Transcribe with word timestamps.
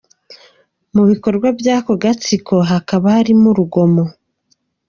Mu 0.95 1.03
bikorwa 1.09 1.47
by’ako 1.59 1.91
gatsiko 2.03 2.55
hakaba 2.69 3.05
harimo 3.15 3.45
urugomo. 3.51 4.03